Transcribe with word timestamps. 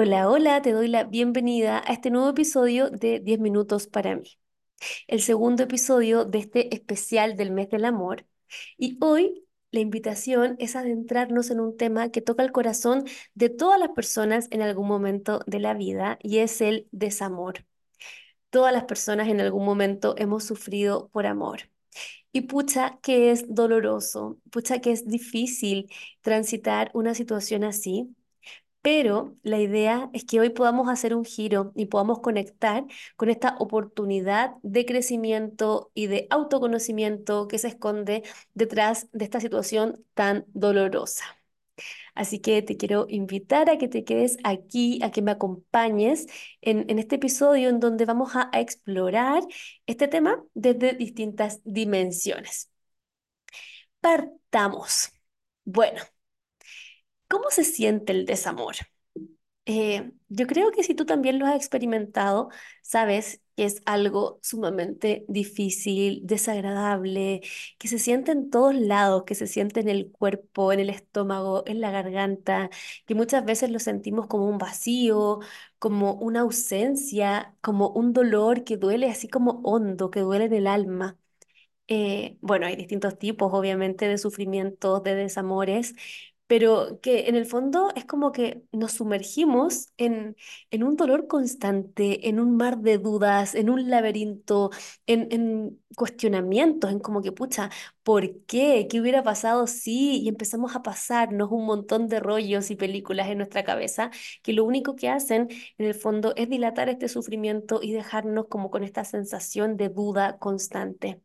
Hola, 0.00 0.28
hola, 0.30 0.62
te 0.62 0.70
doy 0.70 0.86
la 0.86 1.02
bienvenida 1.02 1.82
a 1.84 1.92
este 1.92 2.12
nuevo 2.12 2.28
episodio 2.28 2.88
de 2.88 3.18
10 3.18 3.40
minutos 3.40 3.88
para 3.88 4.14
mí, 4.14 4.38
el 5.08 5.20
segundo 5.20 5.64
episodio 5.64 6.24
de 6.24 6.38
este 6.38 6.72
especial 6.72 7.36
del 7.36 7.50
mes 7.50 7.68
del 7.68 7.84
amor. 7.84 8.24
Y 8.76 8.96
hoy 9.00 9.44
la 9.72 9.80
invitación 9.80 10.54
es 10.60 10.76
adentrarnos 10.76 11.50
en 11.50 11.58
un 11.58 11.76
tema 11.76 12.10
que 12.10 12.20
toca 12.20 12.44
el 12.44 12.52
corazón 12.52 13.06
de 13.34 13.48
todas 13.48 13.80
las 13.80 13.88
personas 13.88 14.46
en 14.52 14.62
algún 14.62 14.86
momento 14.86 15.40
de 15.48 15.58
la 15.58 15.74
vida 15.74 16.16
y 16.22 16.38
es 16.38 16.60
el 16.60 16.86
desamor. 16.92 17.66
Todas 18.50 18.72
las 18.72 18.84
personas 18.84 19.26
en 19.26 19.40
algún 19.40 19.64
momento 19.64 20.14
hemos 20.16 20.44
sufrido 20.44 21.08
por 21.08 21.26
amor. 21.26 21.70
Y 22.30 22.42
pucha 22.42 23.00
que 23.02 23.32
es 23.32 23.52
doloroso, 23.52 24.38
pucha 24.52 24.80
que 24.80 24.92
es 24.92 25.08
difícil 25.08 25.90
transitar 26.22 26.92
una 26.94 27.14
situación 27.14 27.64
así. 27.64 28.14
Pero 28.90 29.34
la 29.42 29.58
idea 29.60 30.08
es 30.14 30.24
que 30.24 30.40
hoy 30.40 30.48
podamos 30.48 30.88
hacer 30.88 31.14
un 31.14 31.26
giro 31.26 31.72
y 31.74 31.86
podamos 31.86 32.20
conectar 32.20 32.86
con 33.16 33.28
esta 33.28 33.54
oportunidad 33.58 34.54
de 34.62 34.86
crecimiento 34.86 35.90
y 35.92 36.06
de 36.06 36.26
autoconocimiento 36.30 37.48
que 37.48 37.58
se 37.58 37.68
esconde 37.68 38.22
detrás 38.54 39.08
de 39.12 39.24
esta 39.26 39.40
situación 39.40 40.02
tan 40.14 40.46
dolorosa. 40.54 41.26
Así 42.14 42.40
que 42.40 42.62
te 42.62 42.78
quiero 42.78 43.06
invitar 43.10 43.70
a 43.70 43.78
que 43.78 43.88
te 43.88 44.04
quedes 44.04 44.38
aquí, 44.44 45.00
a 45.02 45.10
que 45.10 45.22
me 45.22 45.32
acompañes 45.32 46.26
en, 46.62 46.98
este 46.98 47.16
episodio 47.16 47.68
en 47.68 47.80
donde 47.80 48.06
vamos 48.06 48.36
a, 48.36 48.50
a 48.54 48.60
explorar 48.60 49.42
este 49.86 50.08
tema 50.08 50.42
desde 50.54 50.94
distintas 50.94 51.60
dimensiones. 51.64 52.70
Partamos. 54.00 55.10
Bueno. 55.64 56.17
¿Cómo 57.28 57.50
se 57.50 57.64
siente 57.64 58.12
el 58.12 58.26
desamor? 58.26 58.76
Eh, 59.66 60.12
yo 60.28 60.46
creo 60.46 60.72
que 60.72 60.82
si 60.82 60.94
tú 60.94 61.06
también 61.06 61.38
lo 61.38 61.46
has 61.46 61.56
experimentado, 61.56 62.50
sabes 62.82 63.42
que 63.56 63.64
es 63.66 63.82
algo 63.86 64.40
sumamente 64.42 65.24
difícil, 65.28 66.20
desagradable, 66.24 67.42
que 67.78 67.88
se 67.88 67.98
siente 67.98 68.32
en 68.32 68.50
todos 68.50 68.74
lados, 68.74 69.24
que 69.24 69.34
se 69.34 69.46
siente 69.46 69.80
en 69.80 69.88
el 69.90 70.10
cuerpo, 70.12 70.72
en 70.72 70.80
el 70.80 70.90
estómago, 70.90 71.64
en 71.66 71.80
la 71.82 71.90
garganta, 71.90 72.70
que 73.06 73.14
muchas 73.14 73.44
veces 73.44 73.70
lo 73.70 73.78
sentimos 73.78 74.26
como 74.28 74.46
un 74.48 74.58
vacío, 74.58 75.40
como 75.78 76.14
una 76.14 76.40
ausencia, 76.40 77.56
como 77.62 77.90
un 77.90 78.12
dolor 78.14 78.64
que 78.64 78.76
duele 78.78 79.10
así 79.10 79.28
como 79.28 79.60
hondo, 79.64 80.10
que 80.10 80.20
duele 80.20 80.46
en 80.46 80.54
el 80.54 80.66
alma. 80.66 81.18
Eh, 81.88 82.36
bueno, 82.42 82.66
hay 82.66 82.76
distintos 82.76 83.18
tipos, 83.18 83.50
obviamente, 83.52 84.06
de 84.08 84.18
sufrimientos, 84.18 85.02
de 85.02 85.14
desamores, 85.14 85.94
pero 86.48 87.00
que 87.02 87.28
en 87.28 87.36
el 87.36 87.46
fondo 87.46 87.90
es 87.96 88.04
como 88.06 88.32
que 88.32 88.64
nos 88.72 88.92
sumergimos 88.94 89.88
en, 89.98 90.36
en 90.72 90.82
un 90.84 90.96
dolor 90.96 91.28
constante, 91.28 92.28
en 92.28 92.40
un 92.40 92.56
mar 92.56 92.78
de 92.80 92.98
dudas, 92.98 93.54
en 93.54 93.70
un 93.70 93.90
laberinto, 93.90 94.70
en, 95.06 95.28
en 95.30 95.80
cuestionamientos, 95.96 96.90
en 96.90 97.00
como 97.00 97.22
que, 97.22 97.32
pucha, 97.32 97.70
¿por 98.02 98.44
qué? 98.46 98.88
¿Qué 98.90 99.00
hubiera 99.00 99.22
pasado 99.22 99.66
si? 99.68 100.20
Y 100.22 100.28
empezamos 100.28 100.74
a 100.76 100.82
pasarnos 100.82 101.50
un 101.52 101.66
montón 101.66 102.08
de 102.08 102.20
rollos 102.20 102.70
y 102.72 102.76
películas 102.76 103.28
en 103.28 103.38
nuestra 103.38 103.64
cabeza 103.64 104.10
que 104.42 104.52
lo 104.54 104.64
único 104.64 104.96
que 104.96 105.08
hacen 105.10 105.48
en 105.78 105.86
el 105.86 105.94
fondo 105.94 106.32
es 106.36 106.48
dilatar 106.48 106.88
este 106.88 107.08
sufrimiento 107.08 107.80
y 107.82 107.92
dejarnos 107.92 108.46
como 108.48 108.70
con 108.70 108.84
esta 108.84 109.04
sensación 109.04 109.76
de 109.76 109.88
duda 109.90 110.38
constante. 110.38 111.20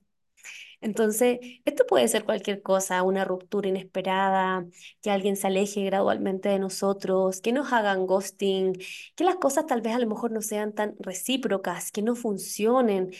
Entonces, 0.81 1.39
esto 1.65 1.85
puede 1.87 2.07
ser 2.07 2.25
cualquier 2.25 2.61
cosa, 2.61 3.03
una 3.03 3.25
ruptura 3.25 3.69
inesperada, 3.69 4.65
que 5.01 5.11
alguien 5.11 5.35
se 5.35 5.47
aleje 5.47 5.83
gradualmente 5.85 6.49
de 6.49 6.59
nosotros, 6.59 7.41
que 7.41 7.51
nos 7.53 7.71
hagan 7.73 8.05
ghosting, 8.05 8.73
que 9.15 9.23
las 9.23 9.35
cosas 9.35 9.65
tal 9.65 9.81
vez 9.81 9.95
a 9.95 9.99
lo 9.99 10.07
mejor 10.07 10.31
no 10.31 10.41
sean 10.41 10.73
tan 10.73 10.95
recíprocas, 10.99 11.91
que 11.91 12.01
no 12.01 12.15
funcionen, 12.15 13.11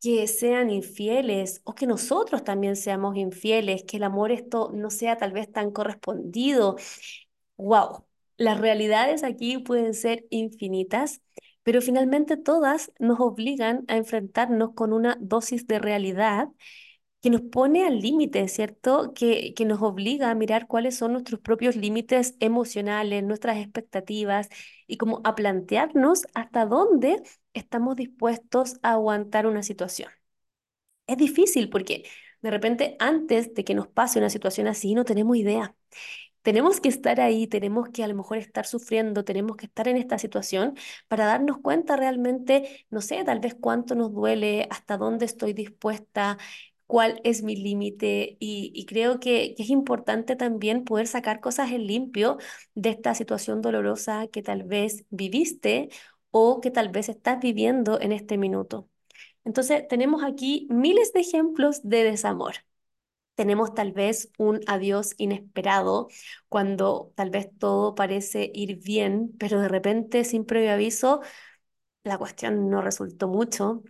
que 0.00 0.26
sean 0.28 0.70
infieles 0.70 1.60
o 1.64 1.74
que 1.74 1.86
nosotros 1.86 2.42
también 2.44 2.76
seamos 2.76 3.16
infieles, 3.16 3.84
que 3.84 3.98
el 3.98 4.04
amor 4.04 4.32
esto 4.32 4.70
no 4.74 4.90
sea 4.90 5.16
tal 5.18 5.32
vez 5.32 5.52
tan 5.52 5.70
correspondido. 5.72 6.76
Wow, 7.56 8.06
las 8.36 8.58
realidades 8.60 9.22
aquí 9.24 9.58
pueden 9.58 9.94
ser 9.94 10.26
infinitas. 10.30 11.20
Pero 11.62 11.80
finalmente 11.82 12.36
todas 12.36 12.92
nos 12.98 13.20
obligan 13.20 13.84
a 13.88 13.96
enfrentarnos 13.96 14.72
con 14.74 14.92
una 14.92 15.16
dosis 15.20 15.66
de 15.66 15.78
realidad 15.78 16.48
que 17.22 17.30
nos 17.30 17.42
pone 17.42 17.86
al 17.86 18.00
límite, 18.00 18.48
¿cierto? 18.48 19.12
Que, 19.14 19.52
que 19.54 19.64
nos 19.66 19.82
obliga 19.82 20.30
a 20.30 20.34
mirar 20.34 20.66
cuáles 20.66 20.96
son 20.96 21.12
nuestros 21.12 21.40
propios 21.40 21.76
límites 21.76 22.34
emocionales, 22.40 23.22
nuestras 23.24 23.58
expectativas 23.58 24.48
y 24.86 24.96
como 24.96 25.20
a 25.24 25.34
plantearnos 25.34 26.22
hasta 26.34 26.64
dónde 26.66 27.22
estamos 27.52 27.96
dispuestos 27.96 28.76
a 28.82 28.92
aguantar 28.92 29.46
una 29.46 29.62
situación. 29.62 30.10
Es 31.06 31.16
difícil 31.18 31.68
porque 31.70 32.04
de 32.42 32.50
repente 32.50 32.96
antes 33.00 33.54
de 33.54 33.64
que 33.64 33.74
nos 33.74 33.88
pase 33.88 34.18
una 34.18 34.30
situación 34.30 34.66
así 34.68 34.94
no 34.94 35.04
tenemos 35.04 35.36
idea. 35.36 35.74
Tenemos 36.42 36.80
que 36.80 36.88
estar 36.88 37.20
ahí, 37.20 37.46
tenemos 37.46 37.90
que 37.90 38.02
a 38.02 38.08
lo 38.08 38.14
mejor 38.14 38.38
estar 38.38 38.66
sufriendo, 38.66 39.24
tenemos 39.24 39.56
que 39.56 39.66
estar 39.66 39.88
en 39.88 39.96
esta 39.96 40.18
situación 40.18 40.74
para 41.08 41.26
darnos 41.26 41.58
cuenta 41.58 41.96
realmente, 41.96 42.86
no 42.90 43.00
sé, 43.02 43.22
tal 43.24 43.40
vez 43.40 43.54
cuánto 43.54 43.94
nos 43.94 44.12
duele, 44.12 44.66
hasta 44.70 44.96
dónde 44.96 45.26
estoy 45.26 45.52
dispuesta, 45.52 46.38
cuál 46.86 47.20
es 47.24 47.42
mi 47.42 47.56
límite 47.56 48.36
y, 48.40 48.72
y, 48.74 48.86
creo 48.86 49.20
que, 49.20 49.54
que, 49.56 49.62
es 49.62 49.70
importante 49.70 50.34
también 50.36 50.84
poder 50.84 51.06
sacar 51.06 51.40
cosas 51.40 51.70
en 51.72 51.86
limpio 51.86 52.38
de 52.74 52.90
esta 52.90 53.14
situación 53.14 53.62
dolorosa 53.62 54.26
que 54.28 54.42
tal 54.42 54.64
vez 54.64 55.04
viviste 55.10 55.90
o 56.30 56.60
que 56.60 56.70
tal 56.70 56.88
vez 56.90 57.08
estás 57.08 57.40
viviendo 57.40 58.00
en 58.00 58.12
este 58.12 58.38
minuto. 58.38 58.88
Entonces, 59.44 59.86
tenemos 59.88 60.22
aquí 60.24 60.66
miles 60.70 61.12
de 61.12 61.20
ejemplos 61.20 61.80
de 61.82 62.04
desamor. 62.04 62.56
Tenemos 63.34 63.72
tal 63.74 63.92
vez 63.92 64.30
un 64.38 64.60
adiós 64.66 65.14
inesperado 65.16 66.08
cuando 66.48 67.12
tal 67.16 67.30
vez 67.30 67.48
todo 67.58 67.94
parece 67.94 68.50
ir 68.54 68.76
bien, 68.78 69.34
pero 69.38 69.60
de 69.60 69.68
repente, 69.68 70.24
sin 70.24 70.44
previo 70.44 70.72
aviso, 70.72 71.20
la 72.04 72.18
cuestión 72.18 72.70
no 72.70 72.82
resultó 72.82 73.28
mucho 73.28 73.82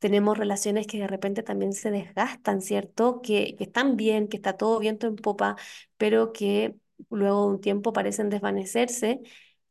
tenemos 0.00 0.38
relaciones 0.38 0.86
que 0.86 0.98
de 0.98 1.08
repente 1.08 1.42
también 1.42 1.72
se 1.74 1.90
desgastan, 1.90 2.62
¿cierto? 2.62 3.22
Que, 3.22 3.56
que 3.56 3.64
están 3.64 3.96
bien, 3.96 4.28
que 4.28 4.36
está 4.38 4.56
todo 4.56 4.78
viento 4.80 5.06
en 5.08 5.16
popa, 5.16 5.56
pero 5.98 6.32
que 6.32 6.76
luego 7.10 7.42
de 7.48 7.54
un 7.56 7.60
tiempo 7.62 7.92
parecen 7.92 8.30
desvanecerse. 8.30 9.20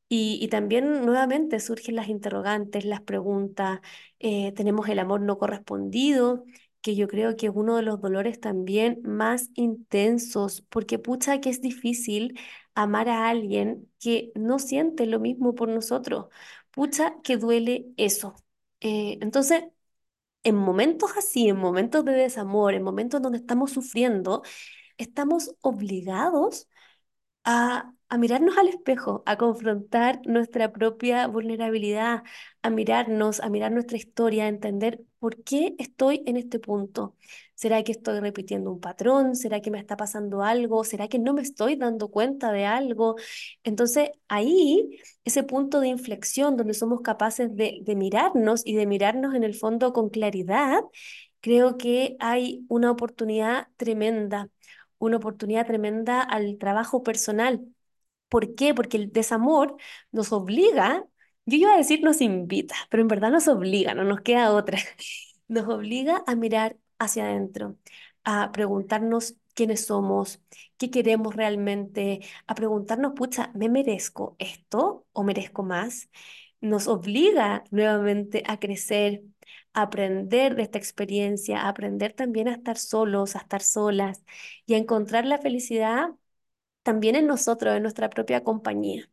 Y, 0.10 0.40
y 0.42 0.48
también 0.50 1.06
nuevamente 1.06 1.60
surgen 1.60 1.96
las 1.96 2.08
interrogantes, 2.10 2.86
las 2.86 3.02
preguntas, 3.02 3.80
eh, 4.20 4.52
tenemos 4.54 4.88
el 4.90 5.00
amor 5.00 5.22
no 5.22 5.38
correspondido, 5.40 6.46
que 6.84 6.96
yo 6.98 7.08
creo 7.10 7.38
que 7.38 7.48
es 7.48 7.54
uno 7.56 7.78
de 7.78 7.84
los 7.84 8.02
dolores 8.02 8.42
también 8.42 9.02
más 9.06 9.50
intensos, 9.56 10.64
porque 10.70 11.00
pucha 11.00 11.42
que 11.42 11.50
es 11.52 11.62
difícil 11.62 12.40
amar 12.76 13.10
a 13.10 13.30
alguien 13.30 13.92
que 14.00 14.34
no 14.36 14.60
siente 14.60 15.08
lo 15.08 15.20
mismo 15.22 15.56
por 15.56 15.70
nosotros, 15.70 16.28
pucha 16.72 17.16
que 17.24 17.38
duele 17.38 17.88
eso. 17.98 18.36
Eh, 18.82 19.20
entonces, 19.22 19.66
en 20.44 20.56
momentos 20.56 21.12
así, 21.18 21.50
en 21.50 21.58
momentos 21.58 22.04
de 22.06 22.14
desamor, 22.14 22.74
en 22.74 22.84
momentos 22.84 23.22
donde 23.22 23.38
estamos 23.40 23.72
sufriendo, 23.72 24.44
estamos 24.98 25.56
obligados 25.62 26.70
a, 27.44 27.94
a 28.10 28.18
mirarnos 28.18 28.58
al 28.58 28.68
espejo, 28.70 29.24
a 29.26 29.38
confrontar 29.38 30.22
nuestra 30.26 30.72
propia 30.72 31.28
vulnerabilidad, 31.28 32.24
a 32.62 32.70
mirarnos, 32.70 33.40
a 33.42 33.50
mirar 33.50 33.72
nuestra 33.72 33.98
historia, 33.98 34.46
a 34.46 34.48
entender 34.48 35.02
por 35.20 35.44
qué 35.44 35.76
estoy 35.80 36.24
en 36.26 36.38
este 36.38 36.60
punto. 36.60 37.16
¿Será 37.56 37.84
que 37.84 37.92
estoy 37.94 38.20
repitiendo 38.20 38.72
un 38.72 38.80
patrón? 38.82 39.36
¿Será 39.36 39.62
que 39.62 39.72
me 39.72 39.80
está 39.80 39.96
pasando 39.98 40.42
algo? 40.44 40.84
¿Será 40.84 41.08
que 41.08 41.20
no 41.20 41.34
me 41.34 41.42
estoy 41.42 41.76
dando 41.76 42.10
cuenta 42.10 42.52
de 42.52 42.66
algo? 42.66 43.16
Entonces, 43.64 44.10
ahí, 44.28 45.00
ese 45.24 45.44
punto 45.44 45.80
de 45.80 45.88
inflexión 45.90 46.58
donde 46.58 46.74
somos 46.74 47.02
capaces 47.02 47.56
de, 47.56 47.80
de 47.84 47.96
mirarnos 47.96 48.62
y 48.66 48.76
de 48.76 48.86
mirarnos 48.88 49.36
en 49.36 49.44
el 49.44 49.56
fondo 49.56 49.94
con 49.94 50.10
claridad, 50.10 50.82
creo 51.42 51.78
que 51.78 52.16
hay 52.20 52.66
una 52.70 52.92
oportunidad 52.92 53.68
tremenda 53.78 54.50
una 55.06 55.18
oportunidad 55.18 55.68
tremenda 55.68 56.22
al 56.22 56.58
trabajo 56.58 57.04
personal. 57.04 57.66
¿Por 58.30 58.56
qué? 58.56 58.74
Porque 58.74 58.98
el 58.98 59.12
desamor 59.12 59.78
nos 60.12 60.32
obliga, 60.34 61.06
yo 61.46 61.58
iba 61.58 61.74
a 61.74 61.78
decir 61.78 62.02
nos 62.04 62.22
invita, 62.22 62.76
pero 62.90 63.02
en 63.02 63.08
verdad 63.10 63.32
nos 63.32 63.48
obliga, 63.48 63.94
no 63.94 64.04
nos 64.04 64.22
queda 64.22 64.52
otra. 64.54 64.80
Nos 65.50 65.68
obliga 65.68 66.24
a 66.26 66.36
mirar 66.36 66.78
hacia 67.00 67.26
adentro, 67.26 67.78
a 68.24 68.52
preguntarnos 68.54 69.36
quiénes 69.54 69.86
somos, 69.86 70.42
qué 70.78 70.90
queremos 70.90 71.36
realmente, 71.36 72.22
a 72.48 72.56
preguntarnos, 72.56 73.14
pucha, 73.14 73.52
¿me 73.54 73.70
merezco 73.70 74.36
esto 74.40 75.06
o 75.12 75.24
merezco 75.24 75.62
más? 75.64 76.10
Nos 76.62 76.88
obliga 76.88 77.64
nuevamente 77.72 78.44
a 78.48 78.60
crecer, 78.60 79.22
aprender 79.74 80.56
de 80.56 80.64
esta 80.64 80.78
experiencia, 80.78 81.68
aprender 81.68 82.14
también 82.14 82.48
a 82.48 82.54
estar 82.54 82.78
solos, 82.78 83.36
a 83.36 83.40
estar 83.40 83.62
solas 83.62 84.24
y 84.66 84.74
a 84.76 84.78
encontrar 84.78 85.26
la 85.26 85.40
felicidad 85.40 86.10
también 86.84 87.16
en 87.18 87.28
nosotros, 87.28 87.76
en 87.78 87.84
nuestra 87.84 88.10
propia 88.12 88.44
compañía. 88.44 89.10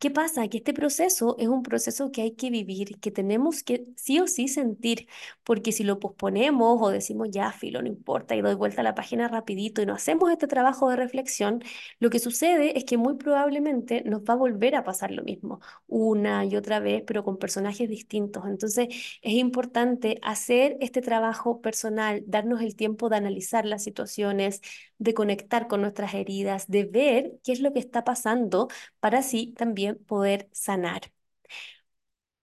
¿Qué 0.00 0.10
pasa? 0.10 0.48
Que 0.48 0.56
este 0.58 0.72
proceso 0.72 1.36
es 1.38 1.48
un 1.48 1.62
proceso 1.62 2.10
que 2.10 2.22
hay 2.22 2.30
que 2.32 2.48
vivir, 2.48 2.98
que 3.00 3.10
tenemos 3.10 3.62
que 3.62 3.84
sí 3.96 4.18
o 4.18 4.26
sí 4.26 4.48
sentir, 4.48 5.08
porque 5.44 5.72
si 5.72 5.84
lo 5.84 6.00
posponemos 6.00 6.80
o 6.80 6.88
decimos 6.88 7.28
ya, 7.30 7.52
filo, 7.52 7.82
no 7.82 7.88
importa, 7.88 8.34
y 8.34 8.40
doy 8.40 8.54
vuelta 8.54 8.80
a 8.80 8.84
la 8.84 8.94
página 8.94 9.28
rapidito 9.28 9.82
y 9.82 9.86
no 9.86 9.92
hacemos 9.92 10.30
este 10.30 10.46
trabajo 10.46 10.88
de 10.88 10.96
reflexión, 10.96 11.62
lo 11.98 12.08
que 12.08 12.18
sucede 12.18 12.78
es 12.78 12.84
que 12.86 12.96
muy 12.96 13.16
probablemente 13.16 14.02
nos 14.06 14.22
va 14.22 14.32
a 14.34 14.36
volver 14.36 14.74
a 14.74 14.84
pasar 14.84 15.10
lo 15.10 15.22
mismo 15.22 15.60
una 15.86 16.46
y 16.46 16.56
otra 16.56 16.80
vez, 16.80 17.02
pero 17.06 17.22
con 17.22 17.36
personajes 17.36 17.86
distintos. 17.88 18.44
Entonces 18.46 18.88
es 19.20 19.32
importante 19.34 20.18
hacer 20.22 20.78
este 20.80 21.02
trabajo 21.02 21.60
personal, 21.60 22.22
darnos 22.26 22.62
el 22.62 22.74
tiempo 22.74 23.10
de 23.10 23.16
analizar 23.16 23.66
las 23.66 23.84
situaciones, 23.84 24.62
de 24.98 25.14
conectar 25.14 25.68
con 25.68 25.80
nuestras 25.82 26.14
heridas, 26.14 26.68
de 26.68 26.84
ver 26.84 27.32
qué 27.44 27.52
es 27.52 27.60
lo 27.60 27.72
que 27.72 27.80
está 27.80 28.04
pasando 28.04 28.68
para 29.00 29.18
así 29.18 29.54
también 29.56 29.89
poder 29.96 30.48
sanar. 30.52 31.12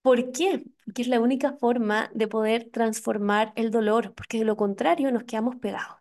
¿Por 0.01 0.31
qué? 0.31 0.63
Porque 0.85 1.01
es 1.01 1.07
la 1.09 1.19
única 1.19 1.53
forma 1.57 2.09
de 2.13 2.27
poder 2.27 2.69
transformar 2.71 3.51
el 3.55 3.71
dolor, 3.71 4.13
porque 4.15 4.39
de 4.39 4.45
lo 4.45 4.55
contrario 4.55 5.11
nos 5.11 5.23
quedamos 5.25 5.57
pegados. 5.57 5.97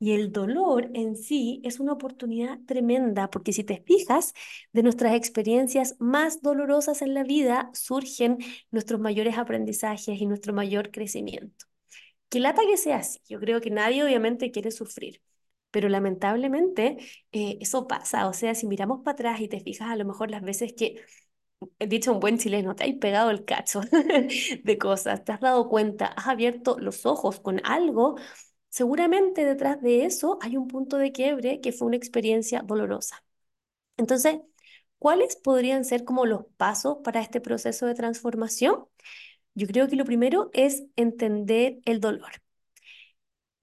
Y 0.00 0.12
el 0.12 0.32
dolor 0.32 0.90
en 0.94 1.16
sí 1.16 1.60
es 1.64 1.80
una 1.80 1.92
oportunidad 1.94 2.58
tremenda, 2.66 3.30
porque 3.30 3.52
si 3.52 3.64
te 3.64 3.82
fijas, 3.82 4.32
de 4.72 4.82
nuestras 4.82 5.14
experiencias 5.14 5.96
más 5.98 6.42
dolorosas 6.42 7.02
en 7.02 7.14
la 7.14 7.24
vida 7.24 7.70
surgen 7.74 8.38
nuestros 8.70 9.00
mayores 9.00 9.38
aprendizajes 9.38 10.20
y 10.20 10.26
nuestro 10.26 10.52
mayor 10.52 10.90
crecimiento. 10.92 11.66
Que 12.28 12.40
lata 12.40 12.62
que 12.66 12.76
sea 12.76 12.98
así, 12.98 13.20
yo 13.28 13.40
creo 13.40 13.60
que 13.60 13.70
nadie 13.70 14.04
obviamente 14.04 14.50
quiere 14.50 14.70
sufrir, 14.70 15.22
pero 15.70 15.88
lamentablemente 15.88 16.98
eh, 17.32 17.58
eso 17.60 17.86
pasa, 17.86 18.28
o 18.28 18.32
sea, 18.32 18.54
si 18.54 18.66
miramos 18.66 19.00
para 19.04 19.12
atrás 19.14 19.40
y 19.40 19.48
te 19.48 19.60
fijas 19.60 19.90
a 19.90 19.96
lo 19.96 20.04
mejor 20.04 20.30
las 20.30 20.42
veces 20.42 20.72
que 20.74 21.02
he 21.78 21.86
dicho 21.86 22.12
un 22.12 22.20
buen 22.20 22.38
chileno, 22.38 22.74
te 22.74 22.84
has 22.84 22.94
pegado 22.98 23.30
el 23.30 23.44
cacho 23.44 23.80
de 24.64 24.78
cosas, 24.78 25.24
te 25.24 25.32
has 25.32 25.40
dado 25.40 25.68
cuenta, 25.68 26.06
has 26.06 26.28
abierto 26.28 26.78
los 26.78 27.06
ojos 27.06 27.40
con 27.40 27.60
algo, 27.64 28.16
seguramente 28.68 29.44
detrás 29.44 29.80
de 29.82 30.04
eso 30.06 30.38
hay 30.42 30.56
un 30.56 30.68
punto 30.68 30.96
de 30.98 31.12
quiebre 31.12 31.60
que 31.60 31.72
fue 31.72 31.88
una 31.88 31.96
experiencia 31.96 32.62
dolorosa. 32.62 33.24
Entonces, 33.96 34.40
¿cuáles 34.98 35.36
podrían 35.36 35.84
ser 35.84 36.04
como 36.04 36.26
los 36.26 36.46
pasos 36.56 36.98
para 37.04 37.20
este 37.20 37.40
proceso 37.40 37.86
de 37.86 37.94
transformación? 37.94 38.86
Yo 39.54 39.66
creo 39.66 39.88
que 39.88 39.96
lo 39.96 40.04
primero 40.04 40.50
es 40.52 40.84
entender 40.96 41.78
el 41.84 42.00
dolor 42.00 42.32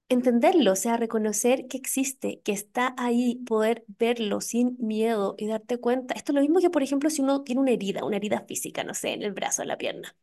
entenderlo, 0.10 0.74
o 0.74 0.76
sea, 0.76 0.98
reconocer 0.98 1.68
que 1.68 1.78
existe, 1.78 2.42
que 2.44 2.52
está 2.52 2.94
ahí, 2.98 3.38
poder 3.46 3.84
verlo 4.00 4.42
sin 4.42 4.78
miedo 4.80 5.36
y 5.38 5.48
darte 5.48 5.78
cuenta. 5.80 6.14
Esto 6.16 6.32
es 6.32 6.36
lo 6.36 6.42
mismo 6.42 6.60
que, 6.60 6.70
por 6.70 6.84
ejemplo, 6.84 7.10
si 7.10 7.22
uno 7.22 7.44
tiene 7.44 7.62
una 7.62 7.72
herida, 7.72 8.06
una 8.06 8.18
herida 8.18 8.46
física, 8.48 8.84
no 8.84 8.94
sé, 8.94 9.14
en 9.14 9.24
el 9.24 9.34
brazo, 9.34 9.62
en 9.64 9.70
la 9.70 9.78
pierna. 9.78 10.16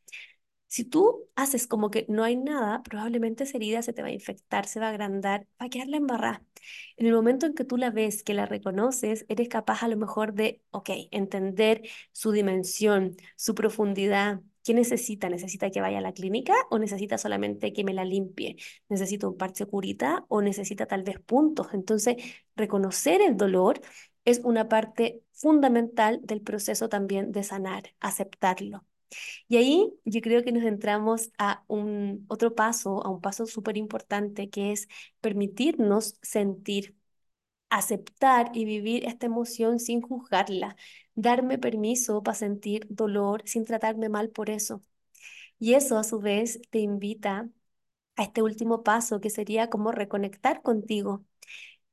Si 0.69 0.85
tú 0.85 1.29
haces 1.37 1.67
como 1.67 1.91
que 1.91 2.07
no 2.09 2.25
hay 2.25 2.37
nada, 2.37 2.83
probablemente 2.83 3.45
esa 3.45 3.59
herida 3.59 3.83
se 3.83 3.93
te 3.93 4.03
va 4.03 4.09
a 4.09 4.13
infectar, 4.13 4.67
se 4.67 4.81
va 4.81 4.87
a 4.87 4.91
agrandar, 4.91 5.47
va 5.61 5.67
a 5.67 5.69
quedar 5.69 5.89
la 5.89 5.99
embarrada. 5.99 6.43
En 6.97 7.07
el 7.07 7.13
momento 7.15 7.45
en 7.47 7.55
que 7.55 7.65
tú 7.65 7.77
la 7.77 7.91
ves, 7.91 8.23
que 8.23 8.35
la 8.35 8.47
reconoces, 8.47 9.27
eres 9.29 9.49
capaz 9.49 9.83
a 9.83 9.89
lo 9.89 9.97
mejor 9.99 10.33
de, 10.35 10.63
ok, 10.71 10.91
entender 11.11 11.83
su 12.13 12.33
dimensión, 12.33 13.17
su 13.37 13.55
profundidad, 13.55 14.41
¿Qué 14.63 14.75
necesita? 14.75 15.29
¿Necesita 15.29 15.71
que 15.71 15.81
vaya 15.81 15.99
a 15.99 16.01
la 16.01 16.13
clínica 16.13 16.55
o 16.71 16.79
necesita 16.79 17.19
solamente 17.19 17.73
que 17.73 17.85
me 17.85 17.95
la 17.95 18.05
limpie? 18.05 18.57
¿Necesita 18.89 19.29
un 19.29 19.37
parche 19.37 19.67
curita 19.67 20.25
o 20.29 20.41
necesita 20.43 20.87
tal 20.87 21.03
vez 21.03 21.19
puntos? 21.21 21.69
Entonces, 21.75 22.17
reconocer 22.57 23.21
el 23.21 23.37
dolor 23.37 23.81
es 24.25 24.41
una 24.45 24.69
parte 24.69 25.23
fundamental 25.33 26.21
del 26.23 26.43
proceso 26.43 26.89
también 26.89 27.33
de 27.33 27.43
sanar, 27.43 27.95
aceptarlo. 28.01 28.85
Y 29.49 29.57
ahí 29.57 29.93
yo 30.05 30.21
creo 30.21 30.43
que 30.43 30.53
nos 30.53 30.65
entramos 30.65 31.31
a 31.39 31.65
un 31.69 32.25
otro 32.29 32.55
paso, 32.55 33.05
a 33.05 33.11
un 33.11 33.21
paso 33.21 33.47
súper 33.47 33.77
importante, 33.77 34.51
que 34.51 34.73
es 34.73 34.89
permitirnos 35.21 36.17
sentir, 36.23 36.97
aceptar 37.79 38.51
y 38.55 38.65
vivir 38.65 39.07
esta 39.07 39.27
emoción 39.27 39.79
sin 39.81 40.01
juzgarla, 40.03 40.77
darme 41.15 41.59
permiso 41.59 42.23
para 42.23 42.35
sentir 42.37 42.87
dolor 42.91 43.43
sin 43.47 43.65
tratarme 43.65 44.09
mal 44.09 44.31
por 44.31 44.51
eso. 44.51 44.83
Y 45.59 45.75
eso 45.75 45.99
a 45.99 46.05
su 46.05 46.21
vez 46.21 46.61
te 46.71 46.81
invita 46.81 47.49
a 48.17 48.25
este 48.25 48.43
último 48.43 48.83
paso 48.83 49.21
que 49.21 49.31
sería 49.31 49.71
como 49.71 49.93
reconectar 49.93 50.63
contigo, 50.63 51.25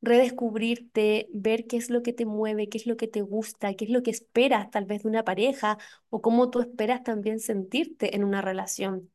redescubrirte, 0.01 1.27
ver 1.33 1.67
qué 1.67 1.77
es 1.77 1.89
lo 1.89 2.03
que 2.03 2.13
te 2.13 2.25
mueve, 2.25 2.69
qué 2.69 2.77
es 2.77 2.87
lo 2.87 2.97
que 2.97 3.07
te 3.07 3.21
gusta, 3.21 3.73
qué 3.75 3.85
es 3.85 3.91
lo 3.91 4.03
que 4.03 4.11
esperas 4.11 4.71
tal 4.71 4.85
vez 4.85 5.03
de 5.03 5.09
una 5.09 5.23
pareja 5.25 5.77
o 6.09 6.21
cómo 6.21 6.49
tú 6.49 6.61
esperas 6.61 7.03
también 7.03 7.39
sentirte 7.39 8.15
en 8.15 8.23
una 8.23 8.41
relación 8.41 9.11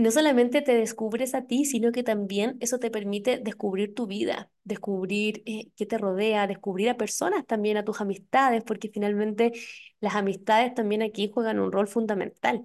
no 0.00 0.10
solamente 0.10 0.62
te 0.62 0.74
descubres 0.74 1.34
a 1.34 1.46
ti, 1.46 1.64
sino 1.64 1.92
que 1.92 2.02
también 2.02 2.56
eso 2.60 2.78
te 2.78 2.90
permite 2.90 3.38
descubrir 3.38 3.94
tu 3.94 4.06
vida, 4.06 4.50
descubrir 4.64 5.42
eh, 5.46 5.70
qué 5.76 5.86
te 5.86 5.98
rodea, 5.98 6.46
descubrir 6.46 6.88
a 6.90 6.96
personas 6.96 7.46
también, 7.46 7.76
a 7.76 7.84
tus 7.84 8.00
amistades, 8.00 8.62
porque 8.64 8.88
finalmente 8.90 9.52
las 10.00 10.14
amistades 10.14 10.74
también 10.74 11.02
aquí 11.02 11.30
juegan 11.32 11.58
un 11.60 11.72
rol 11.72 11.88
fundamental, 11.88 12.64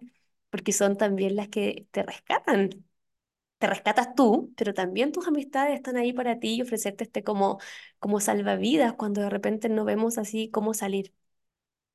porque 0.49 0.71
son 0.73 0.97
también 0.97 1.35
las 1.35 1.49
que 1.49 1.87
te 1.91 2.03
rescatan. 2.03 2.69
Te 3.57 3.67
rescatas 3.67 4.15
tú, 4.15 4.53
pero 4.57 4.73
también 4.73 5.11
tus 5.13 5.27
amistades 5.27 5.75
están 5.75 5.97
ahí 5.97 6.13
para 6.13 6.39
ti 6.39 6.55
y 6.57 6.61
ofrecerte 6.61 7.05
este 7.05 7.23
como, 7.23 7.59
como 7.99 8.19
salvavidas 8.19 8.93
cuando 8.93 9.21
de 9.21 9.29
repente 9.29 9.69
no 9.69 9.85
vemos 9.85 10.17
así 10.17 10.49
cómo 10.51 10.73
salir. 10.73 11.13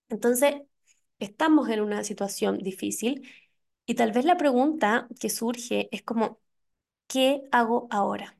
Entonces, 0.08 0.56
estamos 1.18 1.68
en 1.70 1.80
una 1.80 2.04
situación 2.04 2.58
difícil 2.58 3.28
y 3.90 3.94
tal 3.96 4.12
vez 4.12 4.24
la 4.24 4.36
pregunta 4.36 5.08
que 5.20 5.30
surge 5.30 5.88
es 5.92 6.02
como, 6.02 6.40
¿qué 7.08 7.42
hago 7.52 7.88
ahora? 7.90 8.38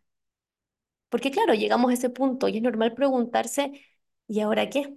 Porque 1.09 1.31
claro, 1.31 1.55
llegamos 1.55 1.91
a 1.91 1.95
ese 1.95 2.11
punto 2.11 2.49
y 2.49 2.57
es 2.59 2.63
normal 2.63 2.95
preguntarse, 2.95 3.73
¿y 4.29 4.41
ahora 4.41 4.71
qué? 4.71 4.95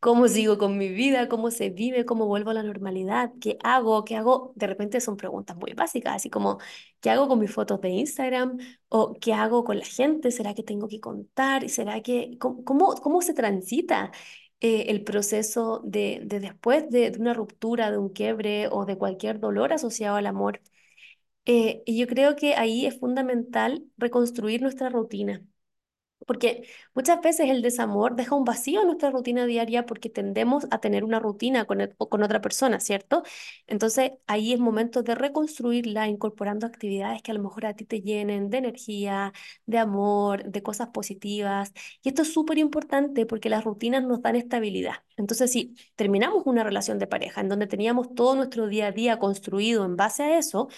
¿Cómo 0.00 0.28
sigo 0.28 0.58
con 0.58 0.78
mi 0.78 0.88
vida? 0.88 1.28
¿Cómo 1.28 1.50
se 1.50 1.70
vive? 1.70 2.06
¿Cómo 2.06 2.26
vuelvo 2.26 2.50
a 2.50 2.54
la 2.54 2.62
normalidad? 2.62 3.32
¿Qué 3.40 3.58
hago? 3.64 4.04
¿Qué 4.04 4.16
hago? 4.16 4.52
De 4.56 4.66
repente 4.66 5.00
son 5.00 5.16
preguntas 5.18 5.56
muy 5.58 5.74
básicas, 5.74 6.14
así 6.16 6.30
como, 6.30 6.58
¿qué 7.00 7.10
hago 7.10 7.28
con 7.28 7.38
mis 7.40 7.52
fotos 7.52 7.80
de 7.82 7.90
Instagram? 7.90 8.58
¿O 8.88 9.14
qué 9.20 9.34
hago 9.34 9.64
con 9.64 9.78
la 9.78 9.84
gente? 9.84 10.30
¿Será 10.32 10.54
que 10.54 10.62
tengo 10.62 10.88
que 10.88 11.00
contar? 11.00 11.68
¿Será 11.70 12.02
que, 12.02 12.38
cómo, 12.38 12.94
cómo 13.02 13.22
se 13.22 13.34
transita 13.34 14.12
eh, 14.60 14.86
el 14.88 15.04
proceso 15.04 15.80
de, 15.84 16.20
de 16.24 16.40
después 16.40 16.88
de, 16.90 17.10
de, 17.10 17.18
una 17.20 17.34
ruptura, 17.34 17.90
de 17.90 17.98
un 17.98 18.10
quiebre 18.10 18.68
o 18.70 18.84
de 18.86 18.98
cualquier 18.98 19.40
dolor 19.40 19.72
asociado 19.72 20.16
al 20.16 20.26
amor. 20.26 20.60
Eh, 21.46 21.82
y 21.86 21.98
yo 21.98 22.06
creo 22.08 22.36
que 22.36 22.54
ahí 22.56 22.86
es 22.86 22.98
fundamental 23.00 23.84
reconstruir 23.98 24.62
nuestra 24.62 24.88
rutina. 24.90 25.42
Porque 26.26 26.68
muchas 26.94 27.20
veces 27.22 27.48
el 27.50 27.62
desamor 27.62 28.14
deja 28.16 28.34
un 28.34 28.44
vacío 28.44 28.80
en 28.80 28.86
nuestra 28.86 29.10
rutina 29.10 29.46
diaria 29.46 29.86
porque 29.86 30.10
tendemos 30.10 30.66
a 30.70 30.78
tener 30.80 31.04
una 31.04 31.18
rutina 31.18 31.64
con, 31.64 31.78
con 31.98 32.22
otra 32.22 32.40
persona, 32.40 32.78
¿cierto? 32.80 33.22
Entonces 33.66 34.12
ahí 34.26 34.52
es 34.52 34.60
momento 34.60 35.02
de 35.02 35.14
reconstruirla 35.14 36.08
incorporando 36.08 36.66
actividades 36.66 37.22
que 37.22 37.30
a 37.30 37.34
lo 37.34 37.42
mejor 37.42 37.66
a 37.66 37.74
ti 37.74 37.84
te 37.84 38.00
llenen 38.02 38.50
de 38.50 38.58
energía, 38.58 39.32
de 39.66 39.78
amor, 39.78 40.44
de 40.44 40.62
cosas 40.62 40.88
positivas. 40.88 41.72
Y 42.02 42.08
esto 42.10 42.22
es 42.22 42.32
súper 42.32 42.58
importante 42.58 43.26
porque 43.26 43.48
las 43.50 43.64
rutinas 43.64 44.04
nos 44.04 44.22
dan 44.22 44.36
estabilidad. 44.36 44.94
Entonces 45.16 45.50
si 45.52 45.74
terminamos 45.96 46.42
una 46.46 46.64
relación 46.64 46.98
de 46.98 47.06
pareja 47.06 47.40
en 47.40 47.48
donde 47.48 47.66
teníamos 47.66 48.14
todo 48.14 48.34
nuestro 48.36 48.66
día 48.68 48.86
a 48.88 48.92
día 48.92 49.18
construido 49.18 49.84
en 49.84 49.96
base 49.96 50.22
a 50.22 50.38
eso, 50.38 50.68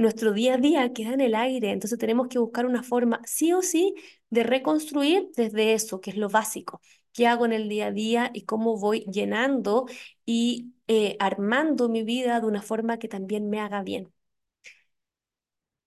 nuestro 0.00 0.32
día 0.32 0.54
a 0.54 0.58
día 0.58 0.92
queda 0.92 1.14
en 1.14 1.20
el 1.20 1.34
aire, 1.34 1.70
entonces 1.72 1.98
tenemos 1.98 2.28
que 2.28 2.38
buscar 2.38 2.66
una 2.66 2.82
forma 2.82 3.20
sí 3.24 3.52
o 3.52 3.62
sí 3.62 3.94
de 4.30 4.42
reconstruir 4.44 5.28
desde 5.36 5.74
eso, 5.74 6.00
que 6.00 6.10
es 6.10 6.16
lo 6.16 6.28
básico. 6.28 6.80
¿Qué 7.12 7.26
hago 7.26 7.44
en 7.46 7.52
el 7.52 7.68
día 7.68 7.86
a 7.88 7.92
día 7.92 8.30
y 8.34 8.42
cómo 8.44 8.78
voy 8.78 9.00
llenando 9.12 9.86
y 10.26 10.74
eh, 10.88 11.16
armando 11.20 11.88
mi 11.88 12.02
vida 12.04 12.40
de 12.40 12.46
una 12.46 12.62
forma 12.62 12.98
que 12.98 13.08
también 13.08 13.50
me 13.50 13.60
haga 13.60 13.82
bien? 13.82 14.12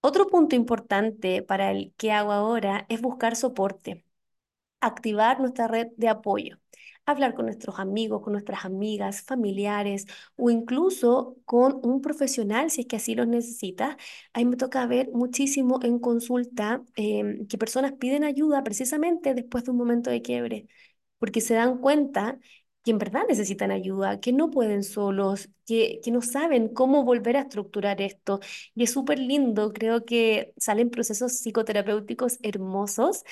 Otro 0.02 0.28
punto 0.28 0.56
importante 0.56 1.42
para 1.44 1.72
el 1.72 1.94
qué 1.98 2.12
hago 2.12 2.32
ahora 2.32 2.86
es 2.90 3.02
buscar 3.02 3.36
soporte, 3.36 4.06
activar 4.82 5.40
nuestra 5.42 5.68
red 5.68 5.88
de 5.98 6.10
apoyo 6.10 6.60
hablar 7.06 7.34
con 7.36 7.46
nuestros 7.46 7.80
amigos, 7.80 8.22
con 8.22 8.34
nuestras 8.34 8.66
amigas, 8.66 9.22
familiares 9.24 10.06
o 10.36 10.50
incluso 10.50 11.38
con 11.46 11.80
un 11.84 12.02
profesional 12.02 12.72
si 12.72 12.82
es 12.82 12.88
que 12.88 12.96
así 12.98 13.16
lo 13.16 13.26
necesita. 13.26 13.98
Ahí 14.34 14.46
me 14.46 14.56
toca 14.58 14.86
ver 14.88 15.10
muchísimo 15.14 15.80
en 15.84 16.00
consulta 16.00 16.84
em, 16.96 17.46
que 17.48 17.58
personas 17.58 17.94
piden 17.94 18.24
ayuda 18.24 18.64
precisamente 18.64 19.34
después 19.34 19.64
de 19.66 19.72
un 19.72 19.78
momento 19.78 20.10
de 20.10 20.22
quiebre, 20.22 20.68
porque 21.20 21.42
se 21.42 21.54
dan 21.56 21.78
cuenta 21.80 22.40
que 22.84 22.92
en 22.92 22.98
verdad 22.98 23.24
necesitan 23.30 23.72
ayuda, 23.72 24.20
que 24.20 24.34
no 24.34 24.50
pueden 24.52 24.84
solos, 24.84 25.50
que, 25.66 26.02
que 26.04 26.12
no 26.12 26.22
saben 26.22 26.68
cómo 26.68 27.04
volver 27.06 27.38
a 27.38 27.42
estructurar 27.42 28.02
esto. 28.02 28.40
Y 28.76 28.84
es 28.84 28.92
súper 28.92 29.20
lindo, 29.20 29.72
creo 29.72 30.04
que 30.06 30.54
salen 30.58 30.90
procesos 30.90 31.32
psicoterapéuticos 31.34 32.40
hermosos 32.42 33.24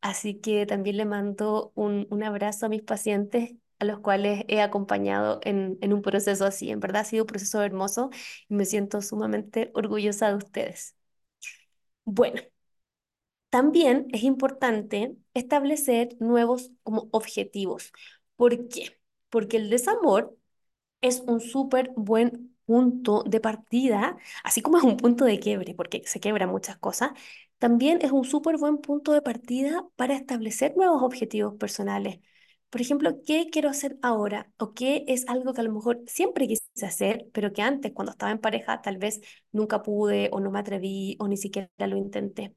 Así 0.00 0.40
que 0.40 0.64
también 0.66 0.96
le 0.96 1.04
mando 1.04 1.72
un, 1.74 2.06
un 2.10 2.22
abrazo 2.22 2.66
a 2.66 2.68
mis 2.70 2.82
pacientes 2.82 3.54
a 3.78 3.84
los 3.84 4.00
cuales 4.00 4.44
he 4.48 4.60
acompañado 4.62 5.40
en, 5.44 5.78
en 5.82 5.92
un 5.92 6.02
proceso 6.02 6.44
así. 6.46 6.70
En 6.70 6.80
verdad 6.80 7.02
ha 7.02 7.04
sido 7.04 7.24
un 7.24 7.28
proceso 7.28 7.62
hermoso 7.62 8.10
y 8.48 8.54
me 8.54 8.64
siento 8.66 9.02
sumamente 9.02 9.70
orgullosa 9.74 10.28
de 10.30 10.36
ustedes. 10.36 10.96
Bueno, 12.04 12.42
también 13.50 14.06
es 14.12 14.22
importante 14.22 15.16
establecer 15.34 16.16
nuevos 16.20 16.70
como 16.82 17.08
objetivos. 17.12 17.92
¿Por 18.36 18.68
qué? 18.68 18.98
Porque 19.28 19.56
el 19.56 19.70
desamor 19.70 20.36
es 21.00 21.22
un 21.26 21.40
súper 21.40 21.92
buen 21.96 22.49
de 23.26 23.40
partida, 23.40 24.16
así 24.44 24.62
como 24.62 24.78
es 24.78 24.84
un 24.84 24.96
punto 24.96 25.24
de 25.24 25.38
quiebre, 25.40 25.74
porque 25.74 26.02
se 26.06 26.20
quiebran 26.20 26.50
muchas 26.50 26.78
cosas, 26.78 27.10
también 27.58 27.98
es 28.02 28.12
un 28.12 28.24
súper 28.24 28.56
buen 28.58 28.78
punto 28.78 29.12
de 29.12 29.22
partida 29.22 29.84
para 29.96 30.14
establecer 30.16 30.76
nuevos 30.76 31.02
objetivos 31.02 31.54
personales. 31.56 32.20
Por 32.70 32.80
ejemplo, 32.80 33.20
¿qué 33.26 33.48
quiero 33.50 33.68
hacer 33.68 33.98
ahora? 34.02 34.50
¿O 34.58 34.74
qué 34.74 35.04
es 35.08 35.28
algo 35.28 35.52
que 35.52 35.60
a 35.60 35.64
lo 35.64 35.72
mejor 35.72 36.00
siempre 36.06 36.46
quise 36.46 36.62
hacer, 36.86 37.26
pero 37.32 37.52
que 37.52 37.62
antes, 37.62 37.92
cuando 37.92 38.12
estaba 38.12 38.30
en 38.32 38.38
pareja, 38.38 38.80
tal 38.80 38.98
vez 38.98 39.20
nunca 39.52 39.82
pude 39.82 40.28
o 40.32 40.40
no 40.40 40.50
me 40.50 40.60
atreví 40.60 41.16
o 41.18 41.26
ni 41.28 41.36
siquiera 41.36 41.68
lo 41.78 41.96
intenté? 41.96 42.54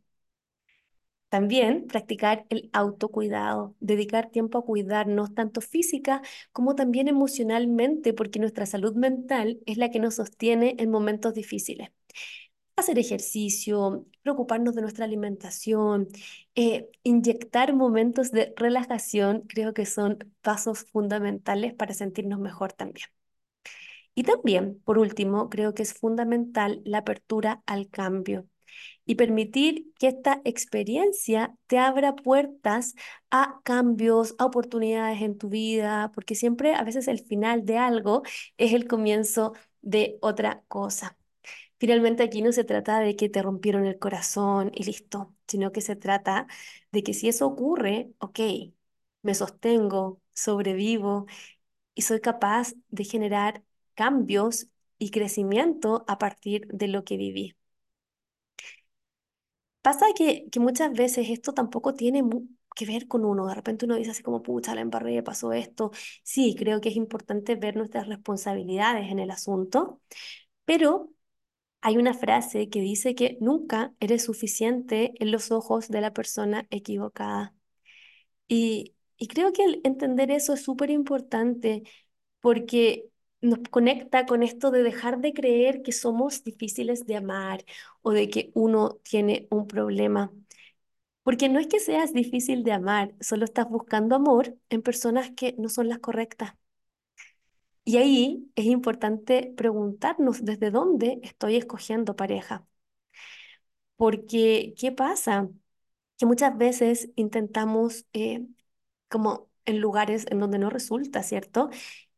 También 1.34 1.88
practicar 1.88 2.46
el 2.50 2.70
autocuidado, 2.74 3.76
dedicar 3.80 4.30
tiempo 4.30 4.60
a 4.60 4.66
cuidarnos 4.66 5.34
tanto 5.34 5.62
física 5.62 6.22
como 6.52 6.76
también 6.76 7.08
emocionalmente, 7.08 8.14
porque 8.14 8.38
nuestra 8.38 8.68
salud 8.68 8.94
mental 8.96 9.60
es 9.66 9.78
la 9.78 9.90
que 9.90 10.00
nos 10.00 10.14
sostiene 10.16 10.76
en 10.78 10.92
momentos 10.92 11.34
difíciles. 11.34 11.90
Hacer 12.76 13.00
ejercicio, 13.00 14.06
preocuparnos 14.24 14.76
de 14.76 14.82
nuestra 14.84 15.06
alimentación, 15.06 16.08
eh, 16.56 16.90
inyectar 17.04 17.74
momentos 17.76 18.32
de 18.32 18.54
relajación, 18.58 19.42
creo 19.48 19.74
que 19.74 19.88
son 19.88 20.20
pasos 20.42 20.86
fundamentales 20.92 21.74
para 21.74 21.96
sentirnos 21.96 22.40
mejor 22.40 22.74
también. 22.74 23.08
Y 24.16 24.24
también, 24.24 24.80
por 24.86 25.00
último, 25.00 25.50
creo 25.50 25.74
que 25.74 25.84
es 25.84 25.94
fundamental 25.94 26.82
la 26.86 27.00
apertura 27.00 27.64
al 27.66 27.90
cambio 27.90 28.48
y 29.06 29.16
permitir 29.16 29.92
que 30.00 30.08
esta 30.08 30.42
experiencia 30.46 31.56
te 31.68 31.78
abra 31.80 32.16
puertas 32.16 32.96
a 33.32 33.60
cambios, 33.64 34.36
a 34.40 34.46
oportunidades 34.46 35.22
en 35.22 35.38
tu 35.38 35.50
vida, 35.50 36.12
porque 36.14 36.36
siempre 36.36 36.76
a 36.76 36.84
veces 36.84 37.08
el 37.08 37.20
final 37.20 37.66
de 37.66 37.78
algo 37.78 38.24
es 38.58 38.74
el 38.74 38.88
comienzo 38.88 39.54
de 39.82 40.18
otra 40.22 40.64
cosa. 40.68 41.18
Finalmente 41.80 42.24
aquí 42.24 42.42
no 42.42 42.52
se 42.54 42.64
trata 42.64 43.00
de 43.00 43.16
que 43.16 43.30
te 43.30 43.42
rompieron 43.42 43.86
el 43.86 44.00
corazón 44.00 44.72
y 44.74 44.84
listo, 44.86 45.36
sino 45.48 45.72
que 45.72 45.82
se 45.82 45.96
trata 45.96 46.48
de 46.92 47.04
que 47.04 47.14
si 47.14 47.28
eso 47.30 47.48
ocurre, 47.48 48.12
ok, 48.20 48.40
me 49.22 49.36
sostengo, 49.36 50.22
sobrevivo 50.34 51.26
y 51.96 52.04
soy 52.04 52.22
capaz 52.22 52.74
de 52.90 53.04
generar 53.06 53.64
cambios 53.96 54.68
y 55.00 55.12
crecimiento 55.12 56.06
a 56.08 56.18
partir 56.20 56.68
de 56.70 56.88
lo 56.88 57.04
que 57.06 57.18
viví. 57.18 57.56
Pasa 59.84 60.08
que, 60.18 60.50
que 60.52 60.62
muchas 60.62 60.94
veces 60.94 61.30
esto 61.30 61.54
tampoco 61.54 61.96
tiene 61.96 62.24
que 62.76 62.86
ver 62.88 63.08
con 63.10 63.26
uno. 63.26 63.48
De 63.48 63.56
repente 63.56 63.86
uno 63.86 63.96
dice 63.98 64.12
así 64.12 64.24
como, 64.24 64.44
pucha, 64.44 64.76
la 64.76 64.82
embarré, 64.82 65.24
pasó 65.24 65.54
esto. 65.54 65.92
Sí, 66.24 66.56
creo 66.60 66.82
que 66.82 66.90
es 66.90 66.98
importante 66.98 67.56
ver 67.58 67.78
nuestras 67.78 68.08
responsabilidades 68.10 69.12
en 69.12 69.20
el 69.20 69.32
asunto, 69.32 70.02
pero 70.66 71.12
hay 71.82 71.98
una 71.98 72.14
frase 72.16 72.70
que 72.70 72.82
dice 72.82 73.16
que 73.16 73.38
nunca 73.42 73.94
eres 74.00 74.24
suficiente 74.26 75.14
en 75.20 75.32
los 75.32 75.52
ojos 75.52 75.90
de 75.90 76.02
la 76.02 76.14
persona 76.14 76.68
equivocada. 76.72 77.56
Y, 78.48 78.96
y 79.18 79.28
creo 79.28 79.54
que 79.54 79.64
el 79.66 79.82
entender 79.84 80.32
eso 80.32 80.54
es 80.54 80.64
súper 80.64 80.90
importante 80.92 81.84
porque 82.42 83.10
nos 83.44 83.60
conecta 83.70 84.26
con 84.28 84.44
esto 84.44 84.72
de 84.72 84.84
dejar 84.84 85.20
de 85.22 85.34
creer 85.34 85.84
que 85.84 85.92
somos 85.94 86.44
difíciles 86.46 87.06
de 87.08 87.18
amar 87.18 87.66
o 88.02 88.12
de 88.12 88.30
que 88.30 88.52
uno 88.56 89.00
tiene 89.04 89.48
un 89.52 89.68
problema. 89.68 90.34
Porque 91.24 91.50
no 91.50 91.60
es 91.60 91.68
que 91.68 91.80
seas 91.82 92.14
difícil 92.14 92.64
de 92.64 92.74
amar, 92.74 93.16
solo 93.22 93.46
estás 93.46 93.70
buscando 93.70 94.16
amor 94.16 94.58
en 94.70 94.82
personas 94.84 95.32
que 95.32 95.56
no 95.60 95.70
son 95.70 95.90
las 95.90 96.00
correctas. 96.00 96.56
Y 97.86 97.96
ahí 97.98 98.52
es 98.56 98.66
importante 98.66 99.54
preguntarnos 99.58 100.44
desde 100.46 100.70
dónde 100.72 101.20
estoy 101.24 101.56
escogiendo 101.58 102.16
pareja. 102.18 102.66
Porque, 103.96 104.74
¿qué 104.78 104.92
pasa? 104.92 105.50
Que 106.18 106.26
muchas 106.26 106.58
veces 106.58 107.10
intentamos 107.16 108.06
eh, 108.14 108.48
como 109.10 109.50
en 109.66 109.80
lugares 109.82 110.26
en 110.32 110.40
donde 110.40 110.60
no 110.60 110.70
resulta, 110.70 111.24
¿cierto? 111.24 111.70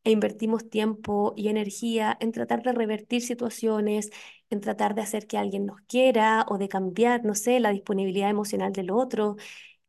E 0.06 0.12
invertimos 0.12 0.70
tiempo 0.70 1.34
y 1.36 1.48
energía 1.50 2.16
en 2.20 2.32
tratar 2.32 2.62
de 2.64 2.72
revertir 2.72 3.22
situaciones, 3.22 4.10
en 4.50 4.62
tratar 4.62 4.94
de 4.96 5.02
hacer 5.02 5.28
que 5.28 5.38
alguien 5.38 5.66
nos 5.66 5.82
quiera 5.82 6.46
o 6.48 6.58
de 6.58 6.70
cambiar, 6.70 7.26
no 7.26 7.34
sé, 7.36 7.60
la 7.60 7.72
disponibilidad 7.72 8.30
emocional 8.30 8.72
del 8.72 8.92
otro. 8.92 9.36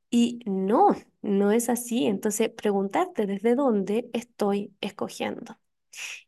Y 0.10 0.40
no, 0.46 0.96
no 1.22 1.52
es 1.52 1.70
así. 1.70 2.06
Entonces, 2.08 2.50
preguntarte 2.50 3.26
desde 3.28 3.56
dónde 3.56 4.10
estoy 4.14 4.74
escogiendo. 4.82 5.58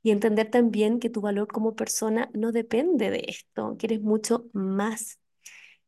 Y 0.04 0.12
entender 0.12 0.50
también 0.52 1.00
que 1.00 1.10
tu 1.10 1.22
valor 1.22 1.48
como 1.48 1.76
persona 1.76 2.30
no 2.34 2.52
depende 2.52 3.10
de 3.12 3.26
esto, 3.28 3.78
que 3.78 3.88
eres 3.88 4.02
mucho 4.02 4.46
más. 4.54 5.20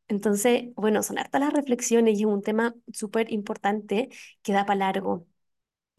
Entonces, 0.07 0.73
bueno, 0.75 1.03
son 1.03 1.19
hartas 1.19 1.41
las 1.41 1.53
reflexiones 1.53 2.17
y 2.19 2.23
es 2.23 2.27
un 2.27 2.41
tema 2.41 2.75
súper 2.93 3.31
importante 3.31 4.09
que 4.43 4.53
da 4.53 4.65
para 4.65 4.79
largo. 4.79 5.27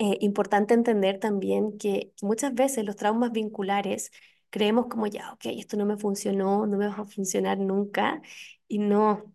Eh, 0.04 0.18
importante 0.20 0.74
entender 0.74 1.20
también 1.20 1.78
que 1.78 2.12
muchas 2.22 2.54
veces 2.54 2.84
los 2.84 2.96
traumas 2.96 3.30
vinculares 3.32 4.10
creemos 4.50 4.86
como 4.88 5.06
ya, 5.06 5.32
ok, 5.32 5.42
esto 5.46 5.76
no 5.76 5.86
me 5.86 5.96
funcionó, 5.96 6.66
no 6.66 6.76
me 6.76 6.88
va 6.88 6.94
a 6.94 7.04
funcionar 7.04 7.58
nunca, 7.58 8.20
y 8.66 8.78
no, 8.78 9.32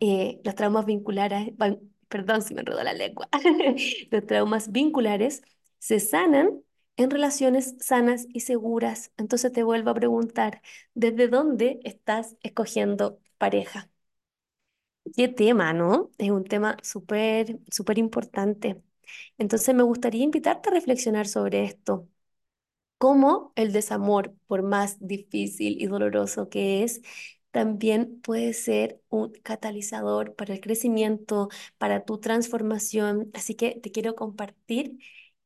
eh, 0.00 0.40
los 0.44 0.54
traumas 0.56 0.86
vinculares, 0.86 1.52
perdón 2.08 2.42
si 2.42 2.54
me 2.54 2.60
enredó 2.62 2.82
la 2.84 2.94
lengua, 2.94 3.28
los 4.10 4.26
traumas 4.26 4.72
vinculares 4.72 5.42
se 5.78 6.00
sanan 6.00 6.62
en 6.96 7.10
relaciones 7.10 7.76
sanas 7.80 8.26
y 8.32 8.40
seguras. 8.40 9.12
Entonces 9.18 9.52
te 9.52 9.62
vuelvo 9.64 9.90
a 9.90 9.94
preguntar, 9.94 10.62
¿desde 10.94 11.28
dónde 11.28 11.80
estás 11.84 12.36
escogiendo 12.42 13.20
pareja? 13.38 13.90
Qué 15.16 15.28
tema, 15.28 15.72
¿no? 15.72 16.10
Es 16.18 16.30
un 16.30 16.44
tema 16.44 16.76
súper, 16.82 17.58
súper 17.70 17.98
importante. 17.98 18.82
Entonces 19.38 19.74
me 19.74 19.82
gustaría 19.82 20.24
invitarte 20.24 20.68
a 20.70 20.72
reflexionar 20.72 21.26
sobre 21.28 21.64
esto. 21.64 22.08
Cómo 22.98 23.52
el 23.56 23.72
desamor, 23.72 24.34
por 24.46 24.62
más 24.62 24.96
difícil 25.06 25.80
y 25.82 25.86
doloroso 25.86 26.48
que 26.48 26.82
es, 26.84 27.02
también 27.50 28.20
puede 28.22 28.52
ser 28.54 29.00
un 29.10 29.32
catalizador 29.42 30.34
para 30.34 30.54
el 30.54 30.60
crecimiento, 30.60 31.48
para 31.78 32.04
tu 32.04 32.18
transformación. 32.18 33.30
Así 33.34 33.54
que 33.54 33.72
te 33.80 33.92
quiero 33.92 34.14
compartir 34.16 34.98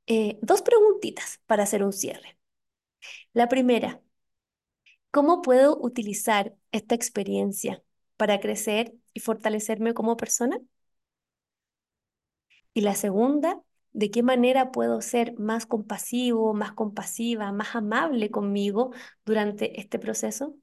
eh, 0.07 0.39
dos 0.43 0.63
preguntitas 0.63 1.41
para 1.47 1.65
hacer 1.65 1.83
un 1.85 1.93
cierre. 1.93 2.39
La 3.35 3.49
primera, 3.49 4.03
¿cómo 5.11 5.43
puedo 5.43 5.79
utilizar 5.81 6.55
esta 6.73 6.95
experiencia 6.95 7.83
para 8.17 8.41
crecer 8.41 8.95
y 9.15 9.21
fortalecerme 9.21 9.95
como 9.95 10.17
persona? 10.17 10.59
Y 12.79 12.81
la 12.81 12.95
segunda, 12.95 13.61
¿de 13.93 14.13
qué 14.13 14.23
manera 14.23 14.71
puedo 14.71 15.01
ser 15.01 15.35
más 15.37 15.67
compasivo, 15.67 16.55
más 16.55 16.71
compasiva, 16.75 17.51
más 17.51 17.75
amable 17.75 18.31
conmigo 18.31 18.93
durante 19.25 19.81
este 19.81 19.99
proceso? 19.99 20.55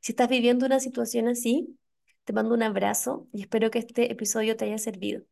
Si 0.00 0.12
estás 0.12 0.28
viviendo 0.28 0.64
una 0.64 0.78
situación 0.78 1.26
así, 1.26 1.76
te 2.22 2.32
mando 2.32 2.54
un 2.54 2.62
abrazo 2.62 3.26
y 3.32 3.42
espero 3.42 3.72
que 3.72 3.80
este 3.80 4.12
episodio 4.12 4.56
te 4.56 4.66
haya 4.66 4.78
servido. 4.78 5.24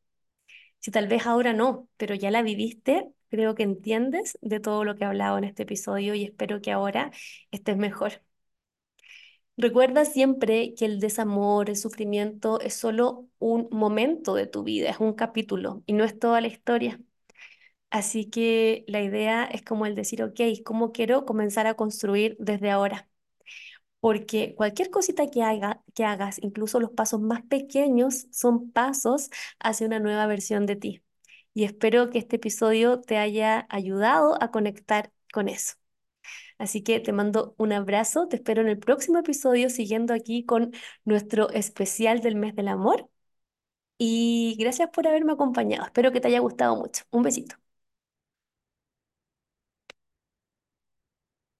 Si 0.80 0.90
tal 0.90 1.06
vez 1.06 1.25
ahora 1.28 1.52
no, 1.52 1.88
pero 1.97 2.16
ya 2.16 2.32
la 2.32 2.42
viviste, 2.42 3.09
creo 3.30 3.54
que 3.54 3.62
entiendes 3.62 4.37
de 4.42 4.59
todo 4.59 4.85
lo 4.85 4.97
que 4.97 5.04
he 5.04 5.06
hablado 5.06 5.38
en 5.38 5.44
este 5.44 5.62
episodio 5.62 6.16
y 6.16 6.25
espero 6.25 6.61
que 6.62 6.73
ahora 6.73 7.12
estés 7.52 7.76
mejor. 7.76 8.23
Recuerda 9.56 10.04
siempre 10.06 10.75
que 10.75 10.87
el 10.87 10.99
desamor, 10.99 11.68
el 11.68 11.76
sufrimiento 11.76 12.59
es 12.61 12.75
solo 12.75 13.28
un 13.38 13.68
momento 13.71 14.35
de 14.35 14.47
tu 14.47 14.62
vida, 14.64 14.88
es 14.90 14.99
un 14.99 15.12
capítulo 15.12 15.82
y 15.87 15.92
no 15.92 16.04
es 16.04 16.18
toda 16.18 16.40
la 16.40 16.47
historia. 16.49 17.00
Así 17.90 18.30
que 18.30 18.85
la 18.88 19.02
idea 19.02 19.44
es 19.47 19.62
como 19.62 19.87
el 19.87 19.94
decir, 19.97 20.23
ok, 20.23 20.40
¿cómo 20.64 20.92
quiero 20.92 21.26
comenzar 21.26 21.66
a 21.66 21.75
construir 21.75 22.37
desde 22.40 22.71
ahora? 22.71 23.09
Porque 24.00 24.54
cualquier 24.56 24.90
cosita 24.90 25.28
que, 25.30 25.42
haga, 25.42 25.82
que 25.94 26.04
hagas, 26.04 26.38
incluso 26.42 26.80
los 26.80 26.92
pasos 26.92 27.21
más 27.21 27.42
pequeños, 27.44 28.26
son 28.32 28.73
pasos 28.73 29.30
hacia 29.61 29.87
una 29.88 30.00
nueva 30.00 30.26
versión 30.26 30.66
de 30.66 30.76
ti. 30.76 31.02
Y 31.54 31.64
espero 31.64 32.11
que 32.11 32.18
este 32.18 32.37
episodio 32.37 33.00
te 33.02 33.18
haya 33.18 33.66
ayudado 33.71 34.42
a 34.42 34.50
conectar 34.52 35.12
con 35.32 35.49
eso. 35.49 35.75
Así 36.62 36.83
que 36.83 37.00
te 37.00 37.12
mando 37.12 37.54
un 37.59 37.73
abrazo, 37.73 38.28
te 38.28 38.37
espero 38.37 38.62
en 38.62 38.69
el 38.69 38.78
próximo 38.78 39.19
episodio 39.19 39.69
siguiendo 39.71 40.14
aquí 40.14 40.45
con 40.47 40.73
nuestro 41.04 41.50
especial 41.50 42.21
del 42.21 42.37
mes 42.37 42.54
del 42.54 42.69
amor. 42.69 43.09
Y 43.99 44.57
gracias 44.61 44.90
por 44.90 45.07
haberme 45.09 45.33
acompañado. 45.35 45.87
Espero 45.87 46.12
que 46.12 46.21
te 46.21 46.28
haya 46.28 46.40
gustado 46.40 46.76
mucho. 46.76 47.04
Un 47.12 47.23
besito. 47.25 47.57